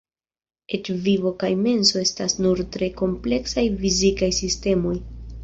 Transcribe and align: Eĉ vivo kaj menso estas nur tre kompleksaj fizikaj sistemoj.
Eĉ 0.77 0.87
vivo 1.07 1.33
kaj 1.43 1.49
menso 1.65 1.99
estas 2.05 2.35
nur 2.47 2.63
tre 2.77 2.89
kompleksaj 3.03 3.67
fizikaj 3.85 4.33
sistemoj. 4.41 4.97